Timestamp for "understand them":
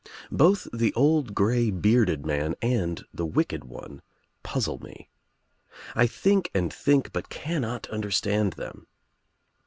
7.91-8.87